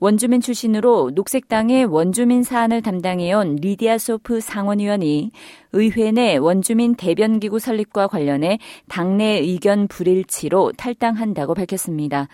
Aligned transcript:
원주민 0.00 0.40
출신으로 0.40 1.10
녹색당의 1.14 1.86
원주민 1.86 2.44
사안을 2.44 2.82
담당해온 2.82 3.56
리디아 3.56 3.98
소프 3.98 4.40
상원의원이 4.40 5.32
의회 5.72 6.12
내 6.12 6.36
원주민 6.36 6.94
대변기구 6.94 7.58
설립과 7.58 8.06
관련해 8.06 8.60
당내 8.88 9.40
의견 9.40 9.88
불일치로 9.88 10.72
탈당한다고 10.76 11.54
밝혔습니다. 11.54 12.28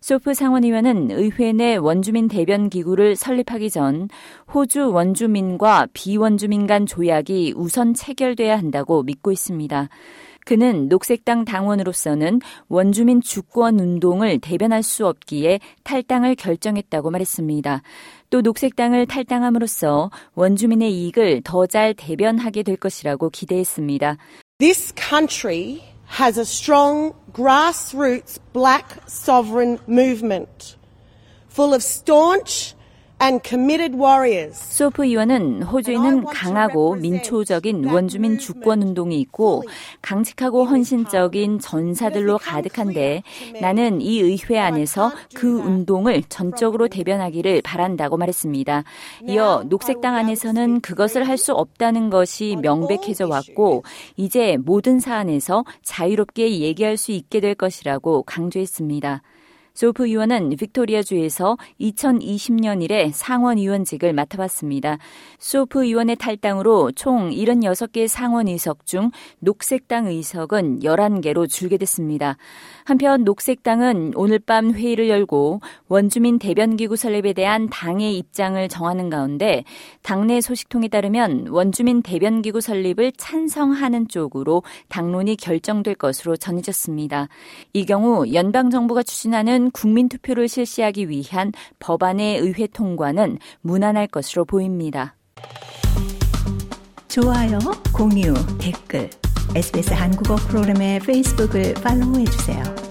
소프 0.00 0.32
상원의원은 0.32 1.10
의회 1.10 1.52
내 1.52 1.76
원주민 1.76 2.26
대변 2.26 2.70
기구를 2.70 3.16
설립하기 3.16 3.68
전 3.68 4.08
호주 4.54 4.90
원주민과 4.90 5.88
비원주민 5.92 6.66
간 6.66 6.86
조약이 6.86 7.52
우선 7.54 7.92
체결돼야 7.92 8.56
한다고 8.56 9.02
믿고 9.02 9.30
있습니다. 9.30 9.90
그는 10.44 10.88
녹색당 10.88 11.44
당원으로서는 11.44 12.40
원주민 12.68 13.20
주권 13.20 13.78
운동을 13.78 14.38
대변할 14.40 14.82
수 14.82 15.06
없기에 15.06 15.60
탈당을 15.84 16.34
결정했다고 16.34 17.10
말했습니다. 17.10 17.82
또 18.30 18.40
녹색당을 18.40 19.06
탈당함으로써 19.06 20.10
원주민의 20.34 20.92
이익을 20.92 21.42
더 21.44 21.66
잘 21.66 21.94
대변하게 21.94 22.62
될 22.64 22.76
것이라고 22.76 23.30
기대했습니다. 23.30 24.16
This 24.58 24.92
country 24.94 25.80
has 26.20 26.38
a 26.38 26.42
strong 26.42 27.14
grassroots 27.32 28.40
black 28.52 28.98
sovereign 29.06 29.78
movement 29.88 30.76
full 31.48 31.72
of 31.72 31.82
staunch 31.82 32.74
소프 34.54 35.04
의원은 35.04 35.62
호주에는 35.64 36.24
강하고 36.24 36.94
민초적인 36.94 37.84
원주민 37.84 38.38
주권 38.38 38.80
운동이 38.82 39.20
있고 39.20 39.62
강직하고 40.00 40.64
헌신적인 40.64 41.58
전사들로 41.58 42.38
가득한데 42.38 43.22
나는 43.60 44.00
이 44.00 44.20
의회 44.20 44.58
안에서 44.58 45.12
그 45.34 45.46
운동을 45.58 46.22
전적으로 46.30 46.88
대변하기를 46.88 47.60
바란다고 47.62 48.16
말했습니다. 48.16 48.84
이어 49.28 49.64
녹색당 49.68 50.14
안에서는 50.16 50.80
그것을 50.80 51.28
할 51.28 51.40
수 51.40 51.54
없다는 51.54 52.10
것이 52.10 52.56
명백해져 52.60 53.26
왔고 53.26 53.82
이제 54.16 54.58
모든 54.58 55.00
사안에서 55.00 55.64
자유롭게 55.82 56.60
얘기할 56.60 56.98
수 56.98 57.12
있게 57.12 57.40
될 57.40 57.54
것이라고 57.54 58.24
강조했습니다. 58.24 59.22
소프 59.80 60.08
의원은 60.08 60.50
빅토리아주에서 60.58 61.56
2020년 61.80 62.82
이래 62.82 63.10
상원 63.14 63.56
의원직을 63.56 64.12
맡아봤습니다. 64.12 64.98
소프 65.38 65.86
의원의 65.86 66.16
탈당으로 66.16 66.92
총 66.92 67.30
76개 67.30 68.06
상원 68.06 68.46
의석 68.46 68.84
중 68.84 69.10
녹색당 69.38 70.08
의석은 70.08 70.80
11개로 70.80 71.48
줄게 71.48 71.78
됐습니다. 71.78 72.36
한편 72.84 73.24
녹색당은 73.24 74.12
오늘 74.16 74.38
밤 74.38 74.70
회의를 74.70 75.08
열고 75.08 75.60
원주민 75.88 76.38
대변기구 76.38 76.96
설립에 76.96 77.32
대한 77.32 77.70
당의 77.70 78.18
입장을 78.18 78.68
정하는 78.68 79.08
가운데 79.08 79.64
당내 80.02 80.42
소식통에 80.42 80.88
따르면 80.88 81.46
원주민 81.48 82.02
대변기구 82.02 82.60
설립을 82.60 83.12
찬성하는 83.16 84.08
쪽으로 84.08 84.62
당론이 84.88 85.36
결정될 85.36 85.94
것으로 85.94 86.36
전해졌습니다. 86.36 87.28
이 87.72 87.86
경우 87.86 88.30
연방정부가 88.30 89.04
추진하는 89.04 89.69
국민 89.70 90.08
투표를 90.08 90.48
실시하기 90.48 91.08
위한 91.08 91.52
법안의 91.78 92.38
의회 92.38 92.66
통과는 92.66 93.38
무난할 93.60 94.06
것으로 94.06 94.44
보입니다. 94.44 95.16
좋아요, 97.08 97.58
공유, 97.92 98.34
댓글, 98.58 99.10
SBS 99.54 99.92
한국어 99.92 100.36
프로그램의 100.36 101.00
페이스북을 101.00 101.74
팔로우해 101.74 102.24
주세요. 102.24 102.89